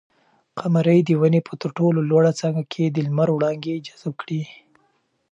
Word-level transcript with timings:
قمرۍ 0.59 0.99
د 1.05 1.09
ونې 1.21 1.41
په 1.47 1.53
تر 1.61 1.69
ټولو 1.77 1.99
لوړه 2.09 2.31
څانګه 2.39 2.63
کې 2.73 2.83
د 2.87 2.97
لمر 3.07 3.27
وړانګې 3.33 3.83
جذب 3.85 4.13
کړې. 4.21 4.41